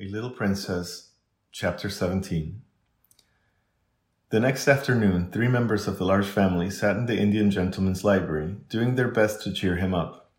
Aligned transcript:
A 0.00 0.08
Little 0.08 0.30
Princess, 0.30 1.10
Chapter 1.52 1.90
17. 1.90 2.62
The 4.30 4.40
next 4.40 4.66
afternoon, 4.66 5.30
three 5.30 5.48
members 5.48 5.86
of 5.86 5.98
the 5.98 6.06
large 6.06 6.26
family 6.26 6.70
sat 6.70 6.96
in 6.96 7.04
the 7.04 7.18
Indian 7.18 7.50
gentleman's 7.50 8.02
library, 8.02 8.56
doing 8.70 8.94
their 8.94 9.08
best 9.08 9.42
to 9.42 9.52
cheer 9.52 9.76
him 9.76 9.92
up. 9.92 10.30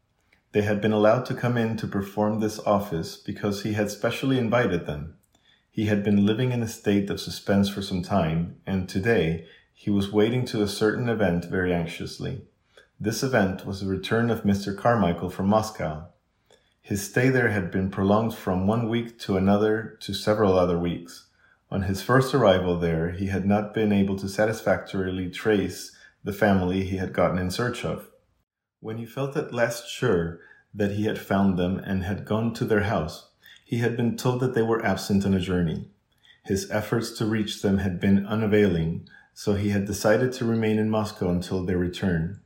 They 0.54 0.64
had 0.64 0.82
been 0.82 0.92
allowed 0.92 1.28
to 1.28 1.36
come 1.36 1.56
in 1.56 1.78
to 1.78 1.88
perform 1.88 2.40
this 2.40 2.58
office 2.66 3.16
because 3.16 3.62
he 3.62 3.74
had 3.74 3.92
specially 3.92 4.40
invited 4.40 4.88
them. 4.88 5.18
He 5.70 5.86
had 5.86 6.04
been 6.04 6.26
living 6.26 6.52
in 6.52 6.64
a 6.64 6.68
state 6.68 7.12
of 7.12 7.20
suspense 7.20 7.70
for 7.70 7.84
some 7.84 8.02
time, 8.02 8.56
and 8.66 8.90
today 8.90 9.46
he 9.72 9.92
was 9.92 10.12
waiting 10.12 10.46
to 10.46 10.64
a 10.64 10.68
certain 10.68 11.08
event 11.08 11.46
very 11.46 11.72
anxiously. 11.72 12.42
This 13.00 13.22
event 13.22 13.68
was 13.68 13.82
the 13.82 13.88
return 13.88 14.32
of 14.32 14.42
Mr. 14.42 14.76
Carmichael 14.76 15.30
from 15.30 15.46
Moscow. 15.46 16.08
His 16.84 17.02
stay 17.02 17.30
there 17.30 17.48
had 17.48 17.72
been 17.72 17.90
prolonged 17.90 18.36
from 18.36 18.68
one 18.68 18.90
week 18.90 19.18
to 19.20 19.38
another 19.38 19.98
to 20.02 20.14
several 20.14 20.60
other 20.60 20.78
weeks. 20.78 21.28
On 21.72 21.84
his 21.84 22.02
first 22.02 22.36
arrival 22.36 22.78
there, 22.78 23.12
he 23.12 23.28
had 23.28 23.46
not 23.46 23.74
been 23.74 23.94
able 23.94 24.18
to 24.18 24.28
satisfactorily 24.28 25.30
trace 25.30 25.96
the 26.26 26.34
family 26.34 26.84
he 26.84 26.98
had 26.98 27.14
gotten 27.14 27.38
in 27.38 27.52
search 27.52 27.86
of. 27.86 28.10
When 28.82 28.98
he 28.98 29.06
felt 29.06 29.38
at 29.38 29.54
last 29.54 29.90
sure 29.90 30.42
that 30.74 30.92
he 30.92 31.06
had 31.06 31.18
found 31.18 31.58
them 31.58 31.78
and 31.80 32.04
had 32.04 32.26
gone 32.26 32.54
to 32.56 32.66
their 32.66 32.84
house, 32.84 33.30
he 33.64 33.78
had 33.78 33.96
been 33.96 34.18
told 34.18 34.42
that 34.42 34.54
they 34.54 34.62
were 34.62 34.86
absent 34.86 35.26
on 35.26 35.34
a 35.34 35.40
journey. 35.40 35.88
His 36.44 36.70
efforts 36.70 37.18
to 37.18 37.26
reach 37.26 37.62
them 37.62 37.78
had 37.78 38.02
been 38.02 38.28
unavailing, 38.28 39.08
so 39.34 39.54
he 39.54 39.70
had 39.70 39.86
decided 39.86 40.34
to 40.34 40.46
remain 40.46 40.78
in 40.78 40.90
Moscow 40.90 41.30
until 41.30 41.64
their 41.66 41.78
return. 41.78 42.42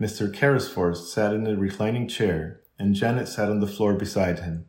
Mr. 0.00 0.32
Carrisford 0.32 0.96
sat 0.96 1.34
in 1.34 1.46
a 1.46 1.56
reclining 1.56 2.08
chair, 2.08 2.61
and 2.82 2.96
Janet 2.96 3.28
sat 3.28 3.48
on 3.48 3.60
the 3.60 3.68
floor 3.68 3.94
beside 3.94 4.40
him. 4.40 4.66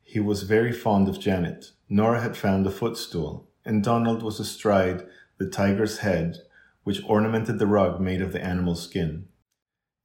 He 0.00 0.18
was 0.18 0.44
very 0.44 0.72
fond 0.72 1.10
of 1.10 1.20
Janet. 1.20 1.72
Nora 1.90 2.22
had 2.22 2.34
found 2.34 2.66
a 2.66 2.70
footstool, 2.70 3.50
and 3.66 3.84
Donald 3.84 4.22
was 4.22 4.40
astride 4.40 5.06
the 5.36 5.46
tiger's 5.46 5.98
head, 5.98 6.38
which 6.84 7.04
ornamented 7.04 7.58
the 7.58 7.66
rug 7.66 8.00
made 8.00 8.22
of 8.22 8.32
the 8.32 8.42
animal's 8.42 8.82
skin. 8.82 9.28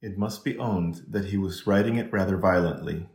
It 0.02 0.18
must 0.18 0.44
be 0.44 0.58
owned 0.58 1.00
that 1.08 1.26
he 1.26 1.38
was 1.38 1.66
riding 1.66 1.96
it 1.96 2.12
rather 2.12 2.36
violently. 2.36 3.08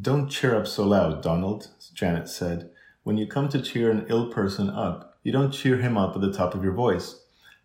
Don't 0.00 0.28
cheer 0.28 0.56
up 0.56 0.66
so 0.66 0.84
loud, 0.84 1.22
Donald, 1.22 1.68
Janet 1.94 2.28
said. 2.28 2.70
When 3.04 3.16
you 3.16 3.28
come 3.28 3.48
to 3.50 3.62
cheer 3.62 3.92
an 3.92 4.06
ill 4.08 4.32
person 4.32 4.68
up, 4.68 5.18
you 5.22 5.30
don't 5.30 5.52
cheer 5.52 5.76
him 5.76 5.96
up 5.96 6.16
at 6.16 6.20
the 6.20 6.32
top 6.32 6.56
of 6.56 6.64
your 6.64 6.74
voice. 6.74 7.20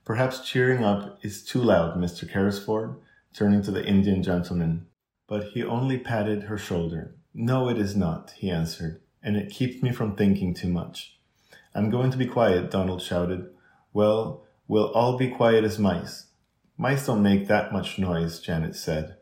Perhaps 0.05 0.47
cheering 0.47 0.83
up 0.83 1.17
is 1.23 1.43
too 1.43 1.61
loud, 1.61 1.97
Mr. 1.97 2.31
Carrisford, 2.31 2.97
turning 3.33 3.63
to 3.63 3.71
the 3.71 3.83
Indian 3.83 4.21
gentleman 4.21 4.85
but 5.29 5.49
he 5.49 5.63
only 5.63 5.99
patted 5.99 6.43
her 6.43 6.57
shoulder. 6.57 7.15
No, 7.33 7.69
it 7.69 7.77
is 7.77 7.95
not, 7.95 8.33
he 8.35 8.49
answered, 8.49 8.99
and 9.21 9.37
it 9.37 9.51
keeps 9.51 9.81
me 9.83 9.91
from 9.91 10.15
thinking 10.15 10.55
too 10.55 10.67
much. 10.67 11.19
I'm 11.75 11.91
going 11.91 12.09
to 12.09 12.17
be 12.17 12.25
quiet, 12.25 12.71
Donald 12.71 13.01
shouted. 13.01 13.47
Well, 13.93 14.43
we'll 14.67 14.91
all 14.91 15.17
be 15.17 15.29
quiet 15.29 15.63
as 15.63 15.77
mice. 15.77 16.25
Mice 16.77 17.05
don't 17.05 17.21
make 17.21 17.47
that 17.47 17.71
much 17.71 17.99
noise, 17.99 18.39
Janet 18.39 18.75
said. 18.75 19.17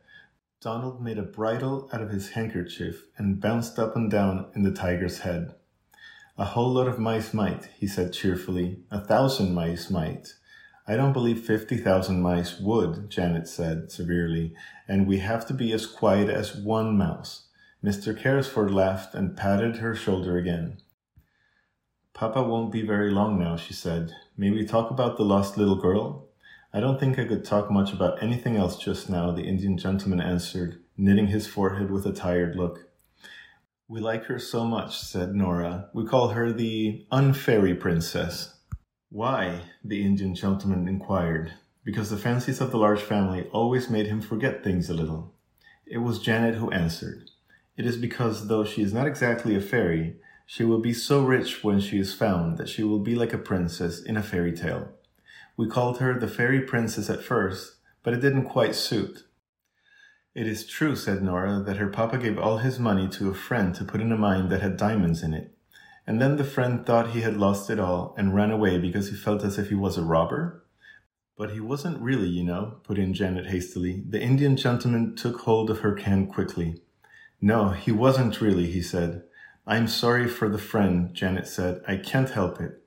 Donald 0.62 1.04
made 1.04 1.18
a 1.18 1.24
bridle 1.24 1.90
out 1.92 2.02
of 2.02 2.10
his 2.10 2.30
handkerchief 2.30 3.04
and 3.18 3.42
bounced 3.42 3.78
up 3.78 3.96
and 3.96 4.10
down 4.10 4.48
in 4.56 4.64
the 4.64 4.72
tiger's 4.72 5.20
head. 5.20 5.54
A 6.38 6.46
whole 6.46 6.72
lot 6.72 6.88
of 6.88 7.00
mice 7.00 7.34
might, 7.34 7.70
he 7.78 7.88
said 7.88 8.14
cheerfully. 8.14 8.80
A 8.92 9.04
thousand 9.04 9.54
mice 9.54 9.90
might. 9.90 10.30
I 10.90 10.96
don't 10.96 11.12
believe 11.12 11.46
50,000 11.46 12.22
mice 12.22 12.60
would, 12.62 13.10
Janet 13.10 13.50
said 13.50 13.92
severely, 13.92 14.54
and 14.88 15.06
we 15.06 15.18
have 15.20 15.46
to 15.48 15.54
be 15.54 15.74
as 15.74 15.86
quiet 15.86 16.30
as 16.30 16.56
one 16.56 16.98
mouse. 16.98 17.48
Mr. 17.84 18.18
Carrisford 18.18 18.74
laughed 18.74 19.14
and 19.14 19.36
patted 19.36 19.78
her 19.78 19.94
shoulder 19.94 20.38
again. 20.38 20.78
Papa 22.14 22.42
won't 22.42 22.72
be 22.72 22.82
very 22.82 23.12
long 23.12 23.38
now, 23.38 23.58
she 23.58 23.74
said. 23.74 24.14
May 24.38 24.50
we 24.50 24.66
talk 24.66 24.90
about 24.90 25.18
the 25.18 25.26
lost 25.26 25.58
little 25.58 25.76
girl? 25.76 26.30
I 26.74 26.80
don't 26.80 27.00
think 27.00 27.20
I 27.20 27.26
could 27.26 27.44
talk 27.44 27.70
much 27.70 27.92
about 27.92 28.24
anything 28.24 28.56
else 28.56 28.78
just 28.78 29.10
now, 29.10 29.32
the 29.32 29.44
Indian 29.44 29.78
gentleman 29.78 30.22
answered, 30.22 30.82
knitting 30.98 31.28
his 31.28 31.48
forehead 31.48 31.92
with 31.92 32.06
a 32.06 32.14
tired 32.14 32.56
look. 32.56 32.90
We 33.90 34.00
like 34.00 34.24
her 34.26 34.40
so 34.40 34.64
much, 34.64 34.98
said 34.98 35.36
Nora. 35.36 35.90
We 35.94 36.06
call 36.06 36.30
her 36.30 36.52
the 36.52 37.06
unfairy 37.12 37.76
princess. 37.76 38.57
Why? 39.10 39.62
the 39.84 40.04
Indian 40.04 40.36
gentleman 40.36 40.88
inquired. 40.88 41.54
Because 41.84 42.10
the 42.10 42.18
fancies 42.18 42.60
of 42.60 42.72
the 42.72 42.78
large 42.78 43.02
family 43.02 43.48
always 43.54 43.90
made 43.90 44.08
him 44.08 44.20
forget 44.20 44.64
things 44.64 44.90
a 44.90 44.94
little. 44.94 45.34
It 45.86 46.00
was 46.00 46.20
Janet 46.20 46.56
who 46.56 46.70
answered. 46.72 47.32
It 47.78 47.86
is 47.86 47.96
because, 47.96 48.48
though 48.48 48.66
she 48.66 48.82
is 48.82 48.94
not 48.94 49.08
exactly 49.08 49.56
a 49.56 49.62
fairy, 49.62 50.18
she 50.46 50.64
will 50.64 50.80
be 50.80 50.94
so 50.94 51.24
rich 51.24 51.64
when 51.64 51.80
she 51.80 52.00
is 52.00 52.14
found 52.14 52.58
that 52.58 52.68
she 52.68 52.84
will 52.84 53.00
be 53.00 53.16
like 53.16 53.34
a 53.34 53.38
princess 53.38 54.02
in 54.02 54.18
a 54.18 54.24
fairy 54.24 54.52
tale. 54.52 54.90
We 55.56 55.70
called 55.70 56.00
her 56.00 56.20
the 56.20 56.28
fairy 56.28 56.62
princess 56.62 57.10
at 57.10 57.24
first, 57.24 57.76
but 58.04 58.14
it 58.14 58.20
didn't 58.20 58.46
quite 58.46 58.76
suit. 58.76 59.24
It 60.36 60.48
is 60.48 60.68
true, 60.68 60.96
said 60.96 61.24
Nora, 61.24 61.64
that 61.66 61.78
her 61.78 61.88
papa 61.88 62.18
gave 62.18 62.38
all 62.38 62.58
his 62.58 62.78
money 62.78 63.08
to 63.10 63.30
a 63.30 63.34
friend 63.34 63.74
to 63.76 63.84
put 63.84 64.02
in 64.02 64.12
a 64.12 64.18
mine 64.18 64.50
that 64.50 64.62
had 64.62 64.78
diamonds 64.78 65.24
in 65.24 65.34
it. 65.34 65.57
And 66.08 66.22
then 66.22 66.38
the 66.38 66.46
friend 66.46 66.86
thought 66.86 67.12
he 67.12 67.22
had 67.22 67.36
lost 67.36 67.70
it 67.70 67.80
all 67.80 68.16
and 68.18 68.34
ran 68.34 68.50
away 68.50 68.80
because 68.80 69.10
he 69.10 69.16
felt 69.16 69.44
as 69.44 69.60
if 69.60 69.68
he 69.68 69.76
was 69.76 69.98
a 69.98 70.04
robber. 70.04 70.64
But 71.38 71.52
he 71.52 71.60
wasn't 71.60 72.02
really, 72.02 72.30
you 72.30 72.46
know, 72.46 72.78
put 72.84 72.98
in 72.98 73.14
Janet 73.14 73.48
hastily. 73.48 74.04
The 74.08 74.22
Indian 74.22 74.56
gentleman 74.56 75.16
took 75.16 75.42
hold 75.42 75.70
of 75.70 75.82
her 75.82 75.98
hand 75.98 76.34
quickly. 76.34 76.82
No, 77.42 77.70
he 77.70 77.92
wasn't 77.92 78.40
really, 78.40 78.72
he 78.72 78.82
said. 78.82 79.24
I'm 79.68 79.88
sorry 79.88 80.30
for 80.30 80.48
the 80.48 80.58
friend, 80.58 81.14
Janet 81.14 81.46
said. 81.46 81.82
I 81.86 81.98
can't 81.98 82.30
help 82.30 82.62
it. 82.62 82.82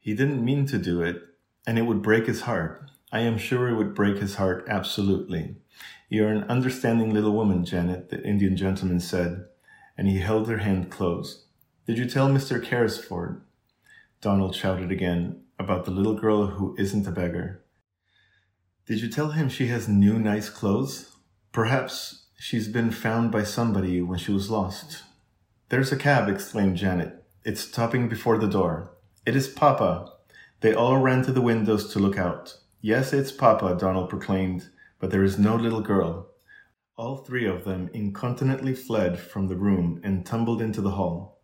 He 0.00 0.14
didn't 0.14 0.44
mean 0.44 0.64
to 0.66 0.78
do 0.78 1.02
it, 1.02 1.22
and 1.66 1.78
it 1.78 1.82
would 1.82 2.00
break 2.00 2.26
his 2.26 2.40
heart. 2.40 2.90
I 3.12 3.20
am 3.20 3.36
sure 3.36 3.68
it 3.68 3.76
would 3.76 3.94
break 3.94 4.16
his 4.18 4.36
heart, 4.36 4.64
absolutely. 4.68 5.56
You're 6.08 6.30
an 6.30 6.44
understanding 6.44 7.12
little 7.12 7.32
woman, 7.32 7.66
Janet, 7.66 8.08
the 8.08 8.22
Indian 8.22 8.56
gentleman 8.56 9.00
said, 9.00 9.44
and 9.98 10.08
he 10.08 10.20
held 10.20 10.48
her 10.48 10.58
hand 10.58 10.90
close. 10.90 11.44
Did 11.88 11.96
you 11.96 12.04
tell 12.04 12.28
Mr. 12.28 12.62
Carrisford? 12.62 13.40
Donald 14.20 14.54
shouted 14.54 14.92
again 14.92 15.44
about 15.58 15.86
the 15.86 15.90
little 15.90 16.12
girl 16.12 16.48
who 16.48 16.76
isn't 16.76 17.06
a 17.06 17.10
beggar. 17.10 17.64
Did 18.84 19.00
you 19.00 19.08
tell 19.08 19.30
him 19.30 19.48
she 19.48 19.68
has 19.68 19.88
new 19.88 20.18
nice 20.18 20.50
clothes? 20.50 21.16
Perhaps 21.50 22.26
she's 22.38 22.68
been 22.68 22.90
found 22.90 23.32
by 23.32 23.42
somebody 23.42 24.02
when 24.02 24.18
she 24.18 24.30
was 24.30 24.50
lost. 24.50 25.04
There's 25.70 25.90
a 25.90 25.96
cab, 25.96 26.28
exclaimed 26.28 26.76
Janet. 26.76 27.24
It's 27.42 27.62
stopping 27.62 28.06
before 28.06 28.36
the 28.36 28.46
door. 28.46 28.92
It 29.24 29.34
is 29.34 29.48
Papa. 29.48 30.12
They 30.60 30.74
all 30.74 30.98
ran 30.98 31.22
to 31.22 31.32
the 31.32 31.40
windows 31.40 31.90
to 31.94 31.98
look 31.98 32.18
out. 32.18 32.54
Yes, 32.82 33.14
it's 33.14 33.32
Papa, 33.32 33.78
Donald 33.80 34.10
proclaimed, 34.10 34.68
but 35.00 35.10
there 35.10 35.24
is 35.24 35.38
no 35.38 35.56
little 35.56 35.80
girl. 35.80 36.28
All 36.98 37.16
three 37.16 37.46
of 37.46 37.64
them 37.64 37.88
incontinently 37.94 38.74
fled 38.74 39.18
from 39.18 39.48
the 39.48 39.56
room 39.56 40.02
and 40.04 40.26
tumbled 40.26 40.60
into 40.60 40.82
the 40.82 40.90
hall. 40.90 41.37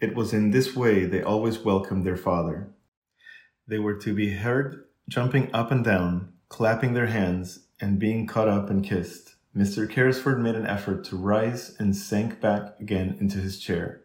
It 0.00 0.14
was 0.14 0.32
in 0.32 0.50
this 0.50 0.74
way 0.74 1.04
they 1.04 1.22
always 1.22 1.58
welcomed 1.58 2.04
their 2.04 2.16
father. 2.16 2.70
They 3.66 3.78
were 3.78 3.94
to 3.96 4.14
be 4.14 4.34
heard 4.34 4.84
jumping 5.08 5.54
up 5.54 5.70
and 5.70 5.84
down, 5.84 6.32
clapping 6.48 6.94
their 6.94 7.06
hands, 7.06 7.66
and 7.80 7.98
being 7.98 8.26
caught 8.26 8.48
up 8.48 8.70
and 8.70 8.84
kissed. 8.84 9.34
Mr. 9.56 9.88
Carrisford 9.88 10.40
made 10.40 10.54
an 10.56 10.66
effort 10.66 11.04
to 11.04 11.16
rise 11.16 11.76
and 11.78 11.94
sank 11.94 12.40
back 12.40 12.80
again 12.80 13.16
into 13.20 13.38
his 13.38 13.58
chair. 13.58 14.02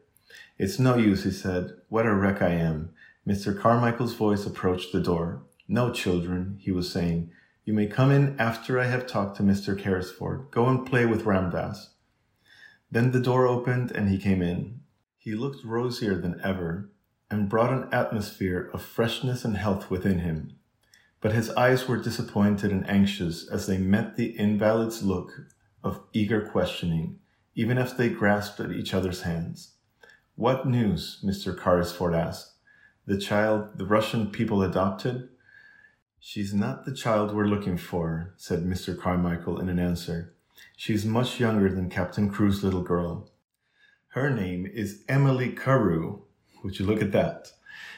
It's 0.57 0.77
no 0.77 0.95
use, 0.95 1.23
he 1.23 1.31
said. 1.31 1.71
What 1.87 2.05
a 2.05 2.13
wreck 2.13 2.41
I 2.41 2.49
am. 2.49 2.91
Mr. 3.27 3.57
Carmichael's 3.57 4.13
voice 4.13 4.45
approached 4.45 4.91
the 4.91 5.01
door. 5.01 5.43
No, 5.67 5.91
children, 5.91 6.57
he 6.59 6.71
was 6.71 6.91
saying. 6.91 7.31
You 7.65 7.73
may 7.73 7.87
come 7.87 8.11
in 8.11 8.39
after 8.39 8.79
I 8.79 8.85
have 8.85 9.07
talked 9.07 9.37
to 9.37 9.43
Mr. 9.43 9.79
Carrisford. 9.79 10.51
Go 10.51 10.67
and 10.67 10.85
play 10.85 11.05
with 11.05 11.25
Ramdas. 11.25 11.89
Then 12.91 13.11
the 13.11 13.19
door 13.19 13.47
opened 13.47 13.91
and 13.91 14.09
he 14.09 14.17
came 14.17 14.41
in. 14.41 14.78
He 15.29 15.35
looked 15.35 15.63
rosier 15.63 16.15
than 16.15 16.41
ever 16.43 16.89
and 17.29 17.47
brought 17.47 17.71
an 17.71 17.87
atmosphere 17.91 18.71
of 18.73 18.81
freshness 18.81 19.45
and 19.45 19.55
health 19.55 19.91
within 19.91 20.17
him. 20.17 20.57
But 21.21 21.33
his 21.33 21.51
eyes 21.51 21.87
were 21.87 22.01
disappointed 22.01 22.71
and 22.71 22.89
anxious 22.89 23.47
as 23.47 23.67
they 23.67 23.77
met 23.77 24.15
the 24.15 24.35
invalid's 24.39 25.03
look 25.03 25.31
of 25.83 26.01
eager 26.13 26.49
questioning, 26.49 27.19
even 27.53 27.77
as 27.77 27.93
they 27.93 28.09
grasped 28.09 28.59
at 28.59 28.71
each 28.71 28.95
other's 28.95 29.21
hands. 29.21 29.73
What 30.33 30.67
news? 30.67 31.23
Mr. 31.23 31.55
Carrisford 31.55 32.15
asked. 32.15 32.55
The 33.05 33.19
child 33.19 33.77
the 33.77 33.85
Russian 33.85 34.31
people 34.31 34.63
adopted? 34.63 35.29
She's 36.19 36.55
not 36.55 36.85
the 36.85 36.95
child 36.95 37.35
we're 37.35 37.45
looking 37.45 37.77
for, 37.77 38.33
said 38.35 38.63
Mr. 38.63 38.99
Carmichael 38.99 39.59
in 39.59 39.69
an 39.69 39.77
answer. 39.77 40.33
She's 40.75 41.05
much 41.05 41.39
younger 41.39 41.69
than 41.69 41.91
Captain 41.91 42.31
Crewe's 42.31 42.63
little 42.63 42.81
girl. 42.81 43.29
Her 44.13 44.31
name 44.31 44.65
is 44.65 45.03
Emily 45.07 45.51
Carew. 45.51 46.21
Would 46.63 46.79
you 46.79 46.85
look 46.87 46.99
at 46.99 47.11
that? 47.11 47.51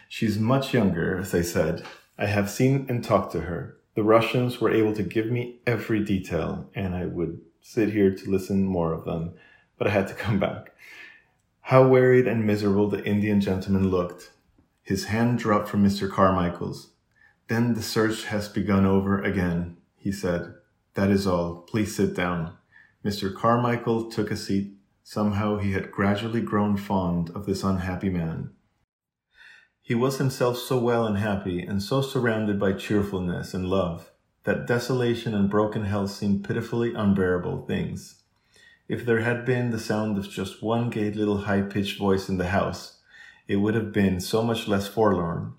She's 0.09 0.37
much 0.37 0.73
younger, 0.73 1.17
as 1.17 1.33
I 1.33 1.41
said. 1.41 1.85
I 2.17 2.25
have 2.25 2.49
seen 2.49 2.85
and 2.89 3.01
talked 3.01 3.31
to 3.31 3.41
her. 3.41 3.77
The 3.95 4.03
Russians 4.03 4.59
were 4.59 4.73
able 4.73 4.93
to 4.95 5.03
give 5.03 5.27
me 5.27 5.61
every 5.65 6.03
detail, 6.03 6.69
and 6.75 6.93
I 6.93 7.05
would 7.05 7.39
sit 7.61 7.93
here 7.93 8.13
to 8.13 8.29
listen 8.29 8.65
more 8.65 8.91
of 8.91 9.05
them, 9.05 9.35
but 9.77 9.87
I 9.87 9.91
had 9.91 10.09
to 10.09 10.13
come 10.25 10.37
back. 10.37 10.75
How 11.61 11.87
wearied 11.87 12.27
and 12.27 12.45
miserable 12.45 12.89
the 12.89 13.05
Indian 13.05 13.39
gentleman 13.39 13.89
looked. 13.89 14.33
His 14.83 15.05
hand 15.05 15.39
dropped 15.39 15.69
from 15.69 15.81
Mr. 15.81 16.11
Carmichael's. 16.11 16.91
Then 17.47 17.73
the 17.73 17.81
search 17.81 18.25
has 18.25 18.49
begun 18.49 18.85
over 18.85 19.21
again, 19.21 19.77
he 19.95 20.11
said. 20.11 20.55
That 20.95 21.09
is 21.09 21.25
all. 21.25 21.61
Please 21.61 21.95
sit 21.95 22.17
down. 22.17 22.57
Mr. 23.05 23.33
Carmichael 23.33 24.11
took 24.11 24.29
a 24.29 24.35
seat. 24.35 24.73
Somehow 25.03 25.57
he 25.57 25.71
had 25.71 25.91
gradually 25.91 26.41
grown 26.41 26.77
fond 26.77 27.31
of 27.31 27.45
this 27.45 27.63
unhappy 27.63 28.09
man. 28.09 28.51
He 29.81 29.95
was 29.95 30.19
himself 30.19 30.57
so 30.57 30.77
well 30.77 31.05
and 31.05 31.17
happy, 31.17 31.63
and 31.63 31.81
so 31.81 32.01
surrounded 32.01 32.59
by 32.59 32.73
cheerfulness 32.73 33.53
and 33.53 33.67
love, 33.67 34.11
that 34.43 34.67
desolation 34.67 35.33
and 35.33 35.49
broken 35.49 35.85
health 35.85 36.11
seemed 36.11 36.45
pitifully 36.45 36.93
unbearable 36.93 37.65
things. 37.65 38.23
If 38.87 39.05
there 39.05 39.21
had 39.21 39.43
been 39.43 39.71
the 39.71 39.79
sound 39.79 40.17
of 40.17 40.29
just 40.29 40.61
one 40.61 40.89
gay 40.89 41.11
little 41.11 41.39
high 41.39 41.63
pitched 41.63 41.97
voice 41.97 42.29
in 42.29 42.37
the 42.37 42.49
house, 42.49 42.99
it 43.47 43.57
would 43.57 43.75
have 43.75 43.91
been 43.91 44.19
so 44.19 44.43
much 44.43 44.67
less 44.67 44.87
forlorn. 44.87 45.53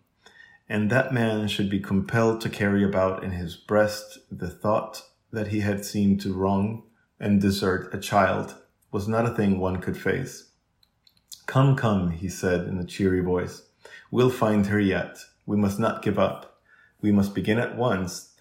And 0.69 0.89
that 0.91 1.13
man 1.13 1.49
should 1.49 1.69
be 1.69 1.81
compelled 1.81 2.41
to 2.43 2.49
carry 2.49 2.85
about 2.85 3.23
in 3.25 3.33
his 3.33 3.57
breast 3.57 4.19
the 4.31 4.49
thought 4.49 5.03
that 5.33 5.49
he 5.49 5.61
had 5.61 5.85
seemed 5.85 6.21
to 6.23 6.33
wrong 6.33 6.85
and 7.19 7.41
desert 7.41 7.93
a 7.93 7.99
child 7.99 8.62
was 8.93 9.09
not 9.09 9.27
a 9.27 9.35
thing 9.35 9.59
one 9.59 9.81
could 9.81 9.97
face. 9.97 10.51
Come, 11.47 11.75
come, 11.75 12.11
he 12.11 12.29
said 12.29 12.69
in 12.69 12.79
a 12.79 12.85
cheery 12.85 13.21
voice. 13.21 13.63
We'll 14.11 14.31
find 14.31 14.67
her 14.67 14.79
yet. 14.79 15.19
We 15.47 15.57
must 15.57 15.81
not 15.81 16.03
give 16.03 16.19
up. 16.19 16.61
We 17.01 17.11
must 17.11 17.35
begin 17.35 17.59
at 17.59 17.77
once. 17.77 18.35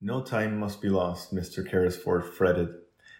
No 0.00 0.22
time 0.22 0.58
must 0.58 0.80
be 0.80 0.88
lost, 0.88 1.34
Mr. 1.34 1.68
Carrisford 1.68 2.24
fretted. 2.24 2.74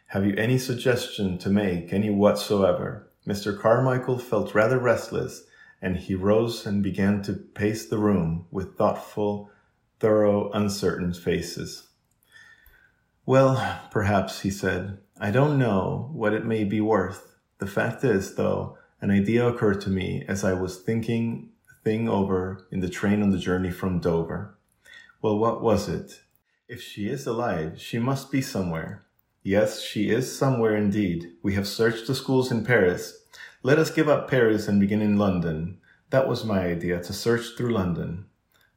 Have 0.07 0.25
you 0.25 0.35
any 0.37 0.57
suggestion 0.57 1.37
to 1.39 1.51
make, 1.51 1.93
any 1.93 2.09
whatsoever? 2.09 3.11
Mr. 3.27 3.59
Carmichael 3.59 4.19
felt 4.19 4.55
rather 4.55 4.79
restless, 4.79 5.45
and 5.83 5.97
he 5.97 6.15
rose 6.15 6.65
and 6.65 6.83
began 6.83 7.21
to 7.23 7.35
pace 7.35 7.87
the 7.87 7.99
room 7.99 8.47
with 8.51 8.79
thoughtful, 8.79 9.51
thorough, 10.01 10.51
uncertain 10.53 11.13
faces. 11.13 11.89
Well, 13.27 13.83
perhaps, 13.91 14.41
he 14.41 14.51
said. 14.51 14.99
I 15.21 15.33
don't 15.33 15.59
know 15.59 16.11
what 16.13 16.33
it 16.33 16.45
may 16.45 16.63
be 16.63 16.81
worth. 16.81 17.35
The 17.59 17.67
fact 17.67 18.05
is, 18.05 18.37
though, 18.37 18.79
an 19.01 19.11
idea 19.11 19.49
occurred 19.49 19.81
to 19.81 19.91
me 19.91 20.25
as 20.29 20.45
I 20.45 20.53
was 20.53 20.79
thinking 20.79 21.51
the 21.67 21.75
thing 21.83 22.09
over 22.09 22.69
in 22.71 22.79
the 22.79 22.89
train 22.89 23.21
on 23.21 23.31
the 23.31 23.39
journey 23.39 23.73
from 23.73 23.99
Dover. 23.99 24.57
Well, 25.21 25.37
what 25.37 25.61
was 25.61 25.89
it? 25.89 26.21
If 26.69 26.81
she 26.81 27.09
is 27.09 27.27
alive, 27.27 27.81
she 27.81 27.99
must 27.99 28.31
be 28.31 28.41
somewhere. 28.41 29.07
Yes, 29.43 29.83
she 29.83 30.09
is 30.09 30.39
somewhere 30.39 30.77
indeed. 30.77 31.33
We 31.43 31.55
have 31.55 31.67
searched 31.67 32.07
the 32.07 32.15
schools 32.15 32.53
in 32.53 32.65
Paris. 32.65 33.27
Let 33.65 33.81
us 33.81 33.91
give 33.91 34.09
up 34.09 34.31
Paris 34.31 34.69
and 34.69 34.79
begin 34.79 35.03
in 35.03 35.19
London. 35.19 35.79
That 36.11 36.29
was 36.29 36.45
my 36.45 36.61
idea, 36.65 37.03
to 37.03 37.13
search 37.13 37.57
through 37.57 37.73
London. 37.75 38.27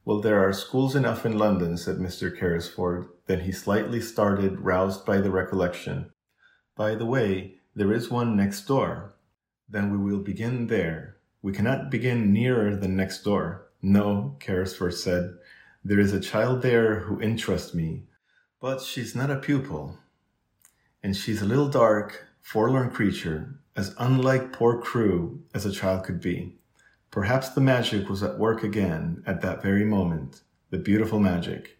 Well, 0.04 0.20
there 0.20 0.42
are 0.42 0.52
schools 0.52 0.96
enough 0.96 1.24
in 1.24 1.38
London, 1.38 1.78
said 1.78 1.98
Mr. 1.98 2.36
Carrisford. 2.36 3.06
Then 3.26 3.42
he 3.42 3.52
slightly 3.52 4.00
started, 4.00 4.58
roused 4.58 5.06
by 5.06 5.18
the 5.18 5.30
recollection. 5.30 6.10
By 6.74 6.94
the 6.94 7.06
way, 7.06 7.56
there 7.74 7.92
is 7.92 8.10
one 8.10 8.36
next 8.36 8.62
door. 8.62 9.14
Then 9.68 9.90
we 9.90 9.98
will 9.98 10.22
begin 10.22 10.66
there. 10.68 11.16
We 11.42 11.52
cannot 11.52 11.90
begin 11.90 12.32
nearer 12.32 12.76
than 12.76 12.96
next 12.96 13.24
door. 13.24 13.68
No, 13.82 14.36
Carrisford 14.40 14.94
said. 14.94 15.34
There 15.84 15.98
is 15.98 16.12
a 16.12 16.20
child 16.20 16.62
there 16.62 17.00
who 17.00 17.20
interests 17.20 17.74
me, 17.74 18.04
but 18.60 18.80
she's 18.80 19.16
not 19.16 19.30
a 19.30 19.36
pupil. 19.36 19.98
And 21.02 21.16
she's 21.16 21.42
a 21.42 21.46
little 21.46 21.68
dark, 21.68 22.26
forlorn 22.40 22.90
creature, 22.90 23.58
as 23.74 23.94
unlike 23.98 24.52
poor 24.52 24.80
Crewe 24.80 25.42
as 25.52 25.66
a 25.66 25.72
child 25.72 26.04
could 26.04 26.20
be. 26.20 26.58
Perhaps 27.10 27.50
the 27.50 27.60
magic 27.60 28.08
was 28.08 28.22
at 28.22 28.38
work 28.38 28.62
again 28.62 29.22
at 29.26 29.40
that 29.42 29.62
very 29.62 29.84
moment, 29.84 30.42
the 30.70 30.78
beautiful 30.78 31.18
magic. 31.18 31.78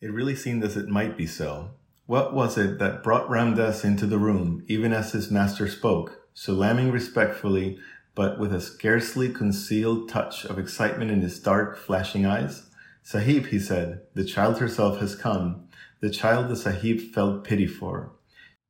It 0.00 0.12
really 0.12 0.34
seemed 0.34 0.64
as 0.64 0.76
it 0.76 0.88
might 0.88 1.16
be 1.16 1.26
so. 1.26 1.70
What 2.10 2.34
was 2.34 2.58
it 2.58 2.80
that 2.80 3.04
brought 3.04 3.28
Ramdas 3.28 3.84
into 3.84 4.04
the 4.04 4.18
room, 4.18 4.64
even 4.66 4.92
as 4.92 5.12
his 5.12 5.30
master 5.30 5.68
spoke, 5.68 6.22
salaaming 6.34 6.90
respectfully, 6.90 7.78
but 8.16 8.36
with 8.36 8.52
a 8.52 8.60
scarcely 8.60 9.28
concealed 9.28 10.08
touch 10.08 10.44
of 10.44 10.58
excitement 10.58 11.12
in 11.12 11.20
his 11.20 11.38
dark, 11.38 11.78
flashing 11.78 12.26
eyes? 12.26 12.68
Sahib, 13.04 13.46
he 13.46 13.60
said, 13.60 14.00
the 14.14 14.24
child 14.24 14.58
herself 14.58 14.98
has 14.98 15.14
come, 15.14 15.68
the 16.00 16.10
child 16.10 16.48
the 16.48 16.56
Sahib 16.56 16.98
felt 16.98 17.44
pity 17.44 17.68
for. 17.68 18.10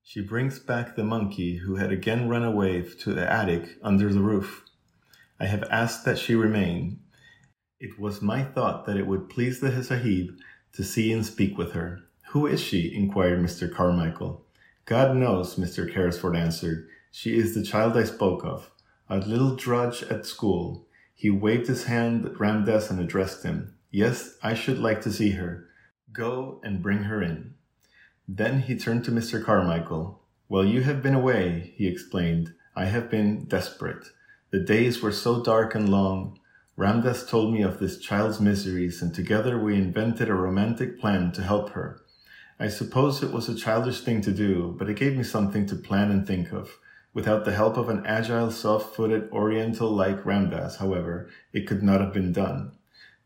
She 0.03 0.21
brings 0.21 0.59
back 0.59 0.95
the 0.95 1.03
monkey 1.03 1.57
who 1.57 1.77
had 1.77 1.91
again 1.91 2.29
run 2.29 2.45
away 2.45 2.83
to 2.83 3.15
the 3.15 3.33
attic 3.33 3.79
under 3.83 4.13
the 4.13 4.21
roof. 4.21 4.67
I 5.41 5.47
have 5.47 5.65
asked 5.71 6.05
that 6.05 6.19
she 6.19 6.35
remain. 6.35 7.01
It 7.79 7.99
was 7.99 8.21
my 8.21 8.45
thought 8.45 8.85
that 8.85 8.99
it 8.99 9.07
would 9.07 9.31
please 9.31 9.61
the 9.61 9.83
Sahib 9.83 10.37
to 10.75 10.85
see 10.85 11.11
and 11.11 11.25
speak 11.25 11.57
with 11.57 11.73
her. 11.73 12.03
Who 12.31 12.47
is 12.47 12.61
she? 12.61 12.95
inquired 12.95 13.41
Mr. 13.41 13.69
Carmichael. 13.69 14.47
God 14.85 15.17
knows, 15.17 15.57
Mr. 15.57 15.93
Carrisford 15.93 16.37
answered. 16.37 16.87
She 17.11 17.37
is 17.37 17.57
the 17.57 17.65
child 17.65 17.97
I 17.97 18.05
spoke 18.05 18.45
of, 18.45 18.71
a 19.09 19.19
little 19.19 19.57
drudge 19.57 20.05
at 20.05 20.27
school. 20.27 20.87
He 21.13 21.29
waved 21.29 21.67
his 21.67 21.87
hand 21.87 22.25
at 22.25 22.35
Ramdas 22.35 22.89
and 22.89 23.01
addressed 23.01 23.43
him. 23.43 23.75
Yes, 23.91 24.37
I 24.45 24.55
should 24.55 24.79
like 24.79 25.01
to 25.01 25.11
see 25.11 25.31
her. 25.31 25.67
Go 26.13 26.61
and 26.63 26.81
bring 26.81 27.03
her 27.03 27.21
in. 27.21 27.55
Then 28.29 28.61
he 28.61 28.79
turned 28.79 29.03
to 29.07 29.11
Mr. 29.11 29.45
Carmichael. 29.45 30.23
While 30.47 30.65
you 30.65 30.83
have 30.83 31.03
been 31.03 31.17
away, 31.17 31.75
he 31.75 31.89
explained, 31.89 32.55
I 32.77 32.85
have 32.85 33.11
been 33.11 33.47
desperate. 33.47 34.07
The 34.51 34.61
days 34.61 35.03
were 35.03 35.11
so 35.11 35.43
dark 35.43 35.75
and 35.75 35.89
long. 35.89 36.39
Ramdas 36.79 37.29
told 37.29 37.53
me 37.53 37.63
of 37.63 37.81
this 37.81 37.99
child's 37.99 38.41
miseries, 38.41 39.03
and 39.03 39.13
together 39.13 39.59
we 39.59 39.75
invented 39.75 40.29
a 40.29 40.35
romantic 40.35 41.01
plan 41.01 41.33
to 41.33 41.43
help 41.43 41.71
her. 41.71 42.03
I 42.63 42.69
suppose 42.69 43.23
it 43.23 43.33
was 43.33 43.49
a 43.49 43.55
childish 43.55 44.03
thing 44.03 44.21
to 44.21 44.33
do, 44.33 44.77
but 44.79 44.91
it 44.91 44.99
gave 44.99 45.17
me 45.17 45.23
something 45.23 45.65
to 45.65 45.75
plan 45.75 46.11
and 46.11 46.27
think 46.27 46.53
of. 46.53 46.79
Without 47.15 47.47
the 47.47 47.55
help 47.55 47.79
of 47.79 47.89
an 47.89 48.05
agile, 48.05 48.51
soft-footed 48.51 49.31
Oriental 49.33 49.91
like 49.91 50.25
Ramdas, 50.25 50.77
however, 50.77 51.31
it 51.55 51.67
could 51.67 51.83
not 51.83 52.03
have 52.03 52.13
been 52.13 52.35
done. 52.35 52.73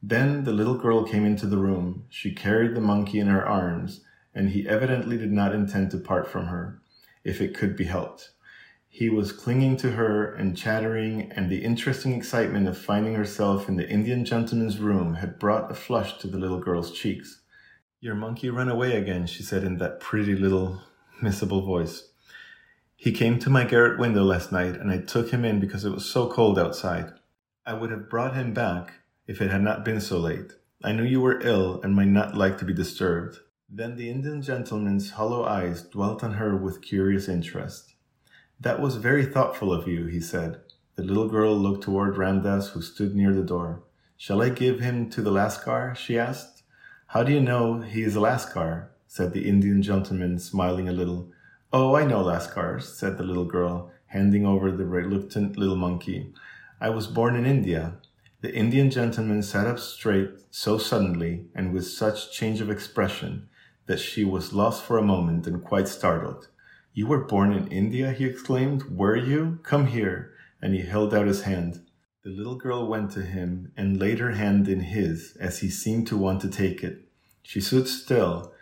Then 0.00 0.44
the 0.44 0.52
little 0.52 0.78
girl 0.78 1.02
came 1.02 1.24
into 1.24 1.46
the 1.46 1.56
room. 1.56 2.04
She 2.10 2.32
carried 2.32 2.76
the 2.76 2.80
monkey 2.80 3.18
in 3.18 3.26
her 3.26 3.44
arms, 3.44 4.02
and 4.32 4.50
he 4.50 4.68
evidently 4.68 5.18
did 5.18 5.32
not 5.32 5.52
intend 5.52 5.90
to 5.90 5.98
part 5.98 6.28
from 6.28 6.46
her, 6.46 6.80
if 7.24 7.40
it 7.40 7.56
could 7.56 7.74
be 7.74 7.86
helped. 7.86 8.30
He 8.88 9.10
was 9.10 9.32
clinging 9.32 9.78
to 9.78 9.90
her 9.90 10.32
and 10.32 10.56
chattering, 10.56 11.32
and 11.32 11.50
the 11.50 11.64
interesting 11.64 12.12
excitement 12.12 12.68
of 12.68 12.78
finding 12.78 13.14
herself 13.14 13.68
in 13.68 13.74
the 13.74 13.90
Indian 13.90 14.24
gentleman's 14.24 14.78
room 14.78 15.14
had 15.14 15.40
brought 15.40 15.72
a 15.72 15.74
flush 15.74 16.18
to 16.18 16.28
the 16.28 16.38
little 16.38 16.60
girl's 16.60 16.92
cheeks. 16.92 17.40
Your 18.04 18.14
monkey 18.14 18.50
ran 18.50 18.68
away 18.68 18.98
again, 18.98 19.26
she 19.26 19.42
said 19.42 19.64
in 19.64 19.78
that 19.78 19.98
pretty 19.98 20.36
little 20.36 20.82
missable 21.22 21.64
voice. 21.64 22.10
He 22.96 23.12
came 23.12 23.38
to 23.38 23.48
my 23.48 23.64
garret 23.64 23.98
window 23.98 24.24
last 24.24 24.52
night, 24.52 24.74
and 24.74 24.90
I 24.90 24.98
took 24.98 25.30
him 25.30 25.42
in 25.42 25.58
because 25.58 25.86
it 25.86 25.90
was 25.90 26.04
so 26.04 26.28
cold 26.28 26.58
outside. 26.58 27.14
I 27.64 27.72
would 27.72 27.90
have 27.90 28.10
brought 28.10 28.34
him 28.34 28.52
back 28.52 28.92
if 29.26 29.40
it 29.40 29.50
had 29.50 29.62
not 29.62 29.86
been 29.86 30.02
so 30.02 30.18
late. 30.18 30.52
I 30.82 30.92
knew 30.92 31.02
you 31.02 31.22
were 31.22 31.40
ill 31.40 31.80
and 31.80 31.96
might 31.96 32.08
not 32.08 32.36
like 32.36 32.58
to 32.58 32.66
be 32.66 32.74
disturbed. 32.74 33.38
Then 33.70 33.96
the 33.96 34.10
Indian 34.10 34.42
gentleman's 34.42 35.12
hollow 35.12 35.42
eyes 35.42 35.80
dwelt 35.80 36.22
on 36.22 36.34
her 36.34 36.54
with 36.54 36.82
curious 36.82 37.26
interest. 37.26 37.94
That 38.60 38.82
was 38.82 38.96
very 38.96 39.24
thoughtful 39.24 39.72
of 39.72 39.88
you, 39.88 40.08
he 40.08 40.20
said. 40.20 40.60
The 40.96 41.04
little 41.04 41.30
girl 41.30 41.56
looked 41.56 41.84
toward 41.84 42.16
Ramdas, 42.16 42.72
who 42.72 42.82
stood 42.82 43.16
near 43.16 43.32
the 43.32 43.42
door. 43.42 43.82
Shall 44.18 44.42
I 44.42 44.50
give 44.50 44.80
him 44.80 45.08
to 45.08 45.22
the 45.22 45.32
Lascar? 45.32 45.96
she 45.96 46.18
asked. 46.18 46.53
How 47.14 47.22
do 47.22 47.32
you 47.32 47.38
know 47.38 47.80
he 47.80 48.02
is 48.02 48.16
a 48.16 48.18
Lascar? 48.18 48.88
said 49.06 49.32
the 49.32 49.48
Indian 49.48 49.82
gentleman, 49.82 50.40
smiling 50.40 50.88
a 50.88 50.92
little. 50.92 51.30
Oh, 51.72 51.94
I 51.94 52.04
know 52.04 52.24
Lascars, 52.24 52.82
said 52.82 53.18
the 53.18 53.22
little 53.22 53.44
girl, 53.44 53.92
handing 54.06 54.44
over 54.44 54.72
the 54.72 54.84
reluctant 54.84 55.56
little 55.56 55.76
monkey. 55.76 56.34
I 56.80 56.90
was 56.90 57.06
born 57.06 57.36
in 57.36 57.46
India. 57.46 57.98
The 58.40 58.52
Indian 58.52 58.90
gentleman 58.90 59.44
sat 59.44 59.68
up 59.68 59.78
straight 59.78 60.30
so 60.50 60.76
suddenly 60.76 61.44
and 61.54 61.72
with 61.72 61.86
such 61.86 62.32
change 62.32 62.60
of 62.60 62.68
expression 62.68 63.48
that 63.86 64.00
she 64.00 64.24
was 64.24 64.52
lost 64.52 64.82
for 64.82 64.98
a 64.98 65.10
moment 65.14 65.46
and 65.46 65.62
quite 65.62 65.86
startled. 65.86 66.48
You 66.94 67.06
were 67.06 67.24
born 67.24 67.52
in 67.52 67.68
India? 67.68 68.10
he 68.10 68.24
exclaimed. 68.24 68.90
Were 68.90 69.14
you? 69.14 69.60
Come 69.62 69.86
here. 69.86 70.32
And 70.60 70.74
he 70.74 70.80
held 70.80 71.14
out 71.14 71.28
his 71.28 71.42
hand. 71.42 71.80
The 72.24 72.30
little 72.30 72.54
girl 72.54 72.86
went 72.86 73.10
to 73.10 73.22
him 73.22 73.70
and 73.76 74.00
laid 74.00 74.18
her 74.18 74.30
hand 74.30 74.66
in 74.66 74.80
his 74.80 75.36
as 75.38 75.58
he 75.58 75.68
seemed 75.68 76.06
to 76.06 76.16
want 76.16 76.40
to 76.40 76.48
take 76.48 76.82
it. 76.82 77.06
She 77.42 77.60
stood 77.60 77.86
still, 77.86 78.54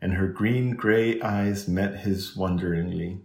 and 0.00 0.14
her 0.14 0.28
green 0.28 0.76
gray 0.76 1.20
eyes 1.20 1.66
met 1.66 2.02
his 2.02 2.36
wonderingly. 2.36 3.22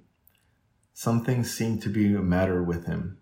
Something 0.96 1.44
seemed 1.44 1.84
to 1.84 1.90
be 1.90 2.12
the 2.12 2.24
matter 2.24 2.64
with 2.64 2.88
him. 2.88 3.20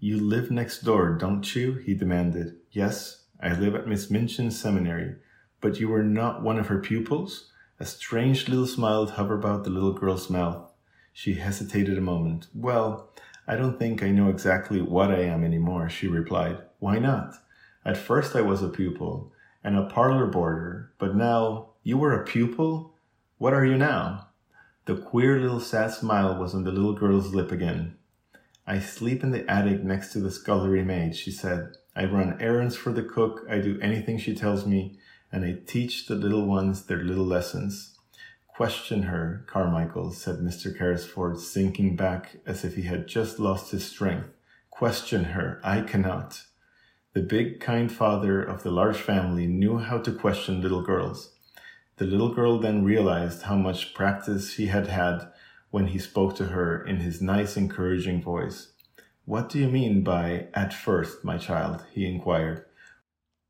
You 0.00 0.18
live 0.18 0.50
next 0.50 0.80
door, 0.80 1.16
don't 1.16 1.54
you? 1.54 1.74
he 1.74 1.94
demanded. 1.94 2.56
Yes, 2.72 3.22
I 3.40 3.52
live 3.52 3.76
at 3.76 3.86
Miss 3.86 4.10
Minchin's 4.10 4.60
seminary. 4.60 5.14
But 5.60 5.78
you 5.78 5.86
were 5.86 6.02
not 6.02 6.42
one 6.42 6.58
of 6.58 6.66
her 6.66 6.80
pupils? 6.80 7.52
A 7.78 7.86
strange 7.86 8.48
little 8.48 8.66
smile 8.66 9.06
hovered 9.06 9.38
about 9.38 9.62
the 9.62 9.70
little 9.70 9.92
girl's 9.92 10.28
mouth. 10.28 10.72
She 11.12 11.34
hesitated 11.34 11.96
a 11.96 12.00
moment. 12.00 12.48
Well, 12.52 13.10
I 13.48 13.56
don't 13.56 13.78
think 13.78 14.02
I 14.02 14.10
know 14.10 14.28
exactly 14.28 14.82
what 14.82 15.10
I 15.10 15.22
am 15.22 15.42
anymore, 15.42 15.88
she 15.88 16.06
replied. 16.06 16.58
Why 16.80 16.98
not? 16.98 17.34
At 17.82 17.96
first 17.96 18.36
I 18.36 18.42
was 18.42 18.62
a 18.62 18.68
pupil 18.68 19.32
and 19.64 19.74
a 19.74 19.86
parlor 19.86 20.26
boarder, 20.26 20.92
but 20.98 21.16
now 21.16 21.70
you 21.82 21.96
were 21.96 22.12
a 22.12 22.26
pupil? 22.26 22.94
What 23.38 23.54
are 23.54 23.64
you 23.64 23.78
now? 23.78 24.28
The 24.84 24.96
queer 24.96 25.40
little 25.40 25.60
sad 25.60 25.92
smile 25.92 26.38
was 26.38 26.54
on 26.54 26.64
the 26.64 26.70
little 26.70 26.92
girl's 26.92 27.34
lip 27.34 27.50
again. 27.50 27.96
I 28.66 28.80
sleep 28.80 29.22
in 29.22 29.30
the 29.30 29.50
attic 29.50 29.82
next 29.82 30.12
to 30.12 30.20
the 30.20 30.30
scullery 30.30 30.84
maid, 30.84 31.16
she 31.16 31.30
said. 31.30 31.72
I 31.96 32.04
run 32.04 32.36
errands 32.40 32.76
for 32.76 32.92
the 32.92 33.02
cook, 33.02 33.46
I 33.48 33.60
do 33.60 33.80
anything 33.80 34.18
she 34.18 34.34
tells 34.34 34.66
me, 34.66 34.98
and 35.32 35.42
I 35.42 35.56
teach 35.66 36.06
the 36.06 36.16
little 36.16 36.44
ones 36.44 36.84
their 36.84 37.02
little 37.02 37.24
lessons. 37.24 37.97
Question 38.58 39.02
her, 39.02 39.44
Carmichael, 39.46 40.10
said 40.10 40.38
Mr. 40.38 40.76
Carrisford, 40.76 41.38
sinking 41.38 41.94
back 41.94 42.38
as 42.44 42.64
if 42.64 42.74
he 42.74 42.82
had 42.82 43.06
just 43.06 43.38
lost 43.38 43.70
his 43.70 43.86
strength. 43.86 44.30
Question 44.68 45.26
her. 45.26 45.60
I 45.62 45.82
cannot. 45.82 46.42
The 47.12 47.22
big, 47.22 47.60
kind 47.60 47.92
father 47.92 48.42
of 48.42 48.64
the 48.64 48.72
large 48.72 48.96
family 48.96 49.46
knew 49.46 49.78
how 49.78 49.98
to 49.98 50.10
question 50.10 50.60
little 50.60 50.82
girls. 50.82 51.36
The 51.98 52.06
little 52.06 52.34
girl 52.34 52.58
then 52.58 52.82
realized 52.82 53.42
how 53.42 53.54
much 53.54 53.94
practice 53.94 54.54
he 54.54 54.66
had 54.66 54.88
had 54.88 55.30
when 55.70 55.86
he 55.86 56.00
spoke 56.00 56.34
to 56.38 56.46
her 56.46 56.84
in 56.84 56.96
his 56.96 57.22
nice, 57.22 57.56
encouraging 57.56 58.24
voice. 58.24 58.72
What 59.24 59.50
do 59.50 59.60
you 59.60 59.68
mean 59.68 60.02
by 60.02 60.48
at 60.52 60.74
first, 60.74 61.24
my 61.24 61.38
child? 61.38 61.84
he 61.92 62.06
inquired. 62.06 62.64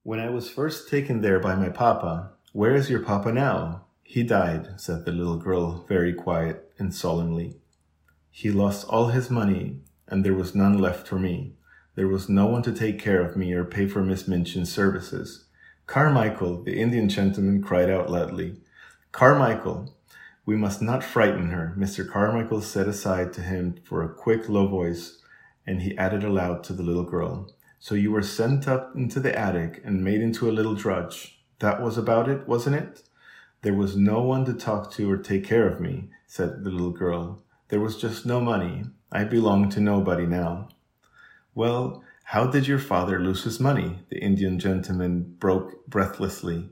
When 0.03 0.21
I 0.21 0.29
was 0.29 0.51
first 0.51 0.91
taken 0.91 1.23
there 1.23 1.41
by 1.41 1.55
my 1.55 1.71
papa, 1.71 2.33
where 2.53 2.75
is 2.75 2.91
your 2.91 3.01
papa 3.01 3.33
now? 3.33 3.87
He 4.11 4.23
died, 4.23 4.81
said 4.81 5.05
the 5.05 5.13
little 5.13 5.37
girl, 5.37 5.85
very 5.87 6.15
quiet 6.15 6.73
and 6.79 6.95
solemnly. 6.95 7.57
He 8.31 8.51
lost 8.51 8.89
all 8.89 9.09
his 9.09 9.29
money, 9.29 9.81
and 10.07 10.25
there 10.25 10.33
was 10.33 10.55
none 10.55 10.79
left 10.79 11.07
for 11.07 11.19
me. 11.19 11.53
There 11.95 12.09
was 12.09 12.27
no 12.27 12.47
one 12.47 12.63
to 12.63 12.73
take 12.73 12.99
care 12.99 13.21
of 13.21 13.37
me 13.37 13.53
or 13.53 13.67
pay 13.67 13.87
for 13.87 14.03
Miss 14.03 14.27
Minchin's 14.27 14.73
services. 14.73 15.45
Carmichael, 15.87 16.63
the 16.63 16.81
Indian 16.81 17.11
gentleman 17.11 17.63
cried 17.63 17.91
out 17.91 18.11
loudly. 18.11 18.57
Carmichael, 19.13 19.95
we 20.47 20.57
must 20.57 20.81
not 20.81 21.05
frighten 21.05 21.51
her. 21.51 21.75
Mr. 21.77 22.11
Carmichael 22.11 22.63
said 22.63 22.89
aside 22.89 23.35
to 23.35 23.43
him 23.43 23.75
for 23.85 24.03
a 24.03 24.15
quick, 24.15 24.49
low 24.49 24.69
voice, 24.69 25.19
and 25.67 25.83
he 25.83 25.99
added 25.99 26.25
aloud 26.25 26.65
to 26.65 26.73
the 26.73 26.83
little 26.83 27.05
girl. 27.05 27.53
So 27.79 27.95
you 27.95 28.11
were 28.11 28.23
sent 28.23 28.67
up 28.67 28.97
into 28.97 29.21
the 29.21 29.39
attic 29.39 29.83
and 29.85 30.03
made 30.03 30.23
into 30.23 30.49
a 30.49 30.57
little 30.57 30.75
drudge. 30.75 31.43
That 31.59 31.83
was 31.83 31.99
about 31.99 32.27
it, 32.27 32.49
wasn't 32.49 32.77
it? 32.77 33.03
There 33.63 33.75
was 33.75 33.97
no 33.97 34.23
one 34.23 34.45
to 34.45 34.55
talk 34.55 34.93
to 34.93 35.11
or 35.11 35.17
take 35.17 35.45
care 35.45 35.69
of 35.69 35.81
me, 35.81 36.11
said 36.27 36.63
the 36.63 36.71
little 36.71 36.93
girl. 36.93 37.43
There 37.69 37.81
was 37.81 37.97
just 37.97 38.25
no 38.25 38.41
money. 38.41 38.85
I 39.11 39.25
belong 39.25 39.69
to 39.71 39.81
nobody 39.81 40.27
now. 40.27 40.69
Well, 41.55 42.05
how 42.25 42.47
did 42.47 42.69
your 42.69 42.79
father 42.79 43.19
lose 43.19 43.45
his 43.45 43.59
money? 43.59 44.01
The 44.11 44.23
Indian 44.23 44.59
gentleman 44.59 45.35
broke 45.39 45.87
breathlessly. 45.87 46.69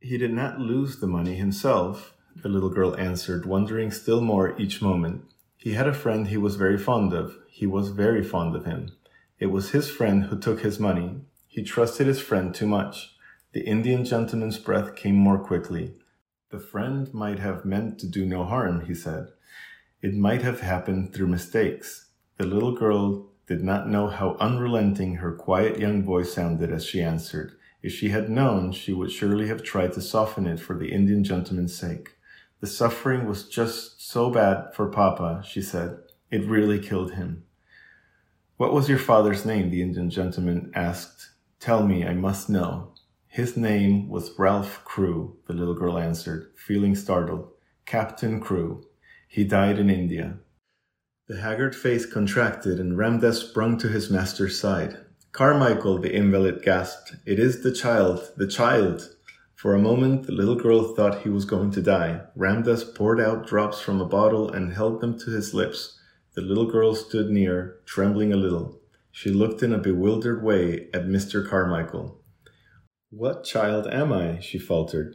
He 0.00 0.16
did 0.16 0.32
not 0.32 0.60
lose 0.60 0.98
the 0.98 1.06
money 1.06 1.34
himself, 1.34 2.14
the 2.36 2.48
little 2.48 2.70
girl 2.70 2.96
answered, 2.96 3.44
wondering 3.44 3.90
still 3.90 4.20
more 4.20 4.58
each 4.58 4.80
moment. 4.80 5.24
He 5.56 5.74
had 5.74 5.86
a 5.86 5.92
friend 5.92 6.28
he 6.28 6.36
was 6.36 6.56
very 6.56 6.78
fond 6.78 7.12
of. 7.12 7.36
He 7.48 7.66
was 7.66 7.90
very 7.90 8.22
fond 8.22 8.56
of 8.56 8.64
him. 8.64 8.92
It 9.38 9.46
was 9.46 9.70
his 9.70 9.90
friend 9.90 10.24
who 10.24 10.38
took 10.38 10.60
his 10.60 10.80
money. 10.80 11.20
He 11.48 11.62
trusted 11.62 12.06
his 12.06 12.20
friend 12.20 12.54
too 12.54 12.66
much. 12.66 13.14
The 13.52 13.66
Indian 13.66 14.04
gentleman's 14.04 14.58
breath 14.58 14.96
came 14.96 15.16
more 15.16 15.38
quickly. 15.38 15.94
The 16.54 16.60
friend 16.60 17.12
might 17.12 17.40
have 17.40 17.64
meant 17.64 17.98
to 17.98 18.06
do 18.06 18.24
no 18.24 18.44
harm, 18.44 18.86
he 18.86 18.94
said. 18.94 19.32
It 20.00 20.14
might 20.14 20.42
have 20.42 20.60
happened 20.60 21.12
through 21.12 21.26
mistakes. 21.26 22.10
The 22.36 22.46
little 22.46 22.76
girl 22.76 23.32
did 23.48 23.64
not 23.64 23.88
know 23.88 24.06
how 24.06 24.36
unrelenting 24.38 25.16
her 25.16 25.32
quiet 25.32 25.80
young 25.80 26.04
voice 26.04 26.32
sounded 26.32 26.70
as 26.70 26.86
she 26.86 27.02
answered. 27.02 27.56
If 27.82 27.92
she 27.92 28.10
had 28.10 28.30
known, 28.30 28.70
she 28.70 28.92
would 28.92 29.10
surely 29.10 29.48
have 29.48 29.64
tried 29.64 29.94
to 29.94 30.00
soften 30.00 30.46
it 30.46 30.60
for 30.60 30.78
the 30.78 30.92
Indian 30.92 31.24
gentleman's 31.24 31.76
sake. 31.76 32.10
The 32.60 32.68
suffering 32.68 33.26
was 33.26 33.48
just 33.48 34.08
so 34.08 34.30
bad 34.30 34.72
for 34.74 34.86
Papa, 34.86 35.42
she 35.44 35.60
said. 35.60 35.98
It 36.30 36.46
really 36.46 36.78
killed 36.78 37.14
him. 37.14 37.42
What 38.58 38.72
was 38.72 38.88
your 38.88 38.98
father's 38.98 39.44
name? 39.44 39.70
the 39.70 39.82
Indian 39.82 40.08
gentleman 40.08 40.70
asked. 40.72 41.30
Tell 41.58 41.84
me, 41.84 42.06
I 42.06 42.14
must 42.14 42.48
know. 42.48 42.93
His 43.34 43.56
name 43.56 44.08
was 44.08 44.38
Ralph 44.38 44.84
Crewe, 44.84 45.36
the 45.48 45.54
little 45.54 45.74
girl 45.74 45.98
answered, 45.98 46.52
feeling 46.54 46.94
startled. 46.94 47.50
Captain 47.84 48.38
Crewe. 48.38 48.86
He 49.26 49.42
died 49.42 49.80
in 49.80 49.90
India. 49.90 50.38
The 51.26 51.40
haggard 51.40 51.74
face 51.74 52.06
contracted 52.06 52.78
and 52.78 52.96
Ramdas 52.96 53.40
sprung 53.40 53.76
to 53.78 53.88
his 53.88 54.08
master's 54.08 54.60
side. 54.60 54.98
Carmichael, 55.32 55.98
the 55.98 56.14
invalid 56.14 56.62
gasped. 56.62 57.16
It 57.26 57.40
is 57.40 57.64
the 57.64 57.72
child, 57.72 58.22
the 58.36 58.46
child. 58.46 59.16
For 59.56 59.74
a 59.74 59.82
moment, 59.82 60.28
the 60.28 60.32
little 60.32 60.54
girl 60.54 60.94
thought 60.94 61.22
he 61.22 61.28
was 61.28 61.44
going 61.44 61.72
to 61.72 61.82
die. 61.82 62.20
Ramdas 62.36 62.94
poured 62.94 63.20
out 63.20 63.48
drops 63.48 63.80
from 63.80 64.00
a 64.00 64.06
bottle 64.06 64.48
and 64.48 64.72
held 64.72 65.00
them 65.00 65.18
to 65.18 65.32
his 65.32 65.52
lips. 65.52 65.98
The 66.34 66.40
little 66.40 66.70
girl 66.70 66.94
stood 66.94 67.30
near, 67.30 67.80
trembling 67.84 68.32
a 68.32 68.36
little. 68.36 68.78
She 69.10 69.30
looked 69.30 69.64
in 69.64 69.72
a 69.72 69.78
bewildered 69.78 70.44
way 70.44 70.88
at 70.94 71.08
Mr. 71.08 71.44
Carmichael. 71.44 72.20
What 73.16 73.44
child 73.44 73.86
am 73.86 74.12
I? 74.12 74.40
she 74.40 74.58
faltered. 74.58 75.14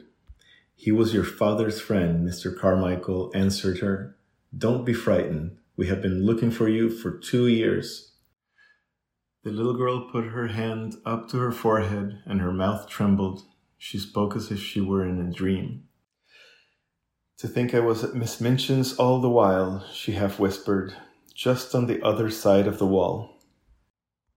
He 0.74 0.90
was 0.90 1.14
your 1.14 1.26
father's 1.26 1.82
friend, 1.82 2.26
Mr. 2.26 2.58
Carmichael 2.58 3.30
answered 3.36 3.80
her. 3.80 4.16
Don't 4.58 4.86
be 4.86 4.94
frightened. 4.94 5.58
We 5.76 5.88
have 5.88 6.02
been 6.02 6.26
looking 6.26 6.50
for 6.50 6.70
you 6.70 6.90
for 6.90 7.12
two 7.12 7.48
years. 7.48 8.14
The 9.44 9.52
little 9.52 9.74
girl 9.74 10.10
put 10.10 10.28
her 10.28 10.48
hand 10.48 10.96
up 11.06 11.28
to 11.30 11.40
her 11.40 11.52
forehead 11.52 12.24
and 12.26 12.40
her 12.40 12.54
mouth 12.54 12.88
trembled. 12.88 13.42
She 13.78 13.98
spoke 13.98 14.34
as 14.34 14.50
if 14.50 14.62
she 14.62 14.80
were 14.80 15.06
in 15.06 15.20
a 15.20 15.30
dream. 15.30 15.84
To 17.40 17.50
think 17.50 17.76
I 17.76 17.82
was 17.82 18.02
at 18.06 18.16
Miss 18.16 18.40
Minchin's 18.40 18.96
all 18.96 19.20
the 19.20 19.30
while, 19.30 19.86
she 19.92 20.14
half 20.14 20.40
whispered, 20.40 20.96
just 21.36 21.76
on 21.76 21.88
the 21.88 22.02
other 22.02 22.30
side 22.30 22.66
of 22.66 22.80
the 22.80 22.88
wall. 22.88 23.39